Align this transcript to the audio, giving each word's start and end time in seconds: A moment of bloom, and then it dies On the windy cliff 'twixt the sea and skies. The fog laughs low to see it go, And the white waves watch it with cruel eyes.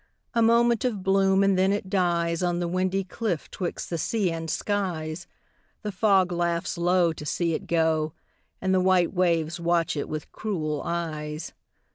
A 0.33 0.41
moment 0.41 0.83
of 0.83 1.03
bloom, 1.03 1.43
and 1.43 1.55
then 1.59 1.71
it 1.71 1.87
dies 1.87 2.41
On 2.41 2.57
the 2.57 2.67
windy 2.67 3.03
cliff 3.03 3.51
'twixt 3.51 3.91
the 3.91 3.99
sea 3.99 4.31
and 4.31 4.49
skies. 4.49 5.27
The 5.83 5.91
fog 5.91 6.31
laughs 6.31 6.75
low 6.75 7.13
to 7.13 7.23
see 7.23 7.53
it 7.53 7.67
go, 7.67 8.13
And 8.59 8.73
the 8.73 8.81
white 8.81 9.13
waves 9.13 9.59
watch 9.59 9.95
it 9.95 10.09
with 10.09 10.31
cruel 10.31 10.81
eyes. 10.83 11.51